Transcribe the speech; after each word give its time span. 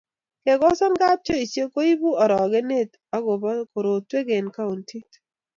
Kekosan 0.43 0.93
kapchoisye 1.01 1.63
ko 1.73 1.79
ibuu 1.91 2.19
arogenee 2.23 2.93
ak 3.15 3.21
kobo 3.25 3.49
korotwek 3.71 4.27
eng 4.37 4.49
kauntit. 4.55 5.09